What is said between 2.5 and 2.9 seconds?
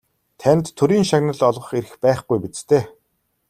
дээ?